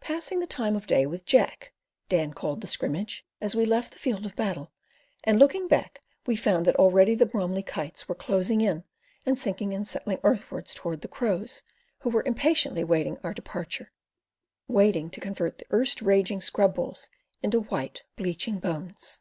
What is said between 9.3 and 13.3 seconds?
sinking and settling earthwards towards the crows who were impatiently waiting